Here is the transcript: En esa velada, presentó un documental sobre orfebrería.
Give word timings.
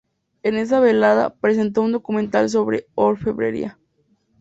En 0.41 0.55
esa 0.57 0.79
velada, 0.79 1.35
presentó 1.35 1.83
un 1.83 1.91
documental 1.91 2.49
sobre 2.49 2.87
orfebrería. 2.95 3.77